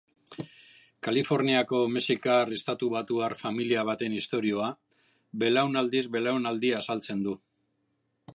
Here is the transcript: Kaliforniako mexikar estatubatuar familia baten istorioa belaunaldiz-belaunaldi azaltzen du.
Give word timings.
Kaliforniako 1.07 1.81
mexikar 1.97 2.55
estatubatuar 2.57 3.35
familia 3.43 3.83
baten 3.91 4.17
istorioa 4.21 4.71
belaunaldiz-belaunaldi 5.45 6.75
azaltzen 6.83 7.25
du. 7.29 7.39